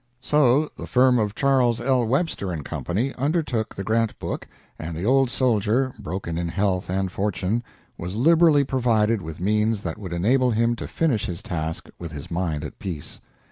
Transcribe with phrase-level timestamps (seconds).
[0.21, 2.07] So the firm of Charles L.
[2.07, 2.83] Webster & Co.
[3.19, 4.47] undertook the Grant book,
[4.79, 7.61] and the old soldier, broken in health and fortune,
[7.99, 12.31] was liberally provided with means that would enable him to finish his task with his
[12.31, 13.19] mind at peace.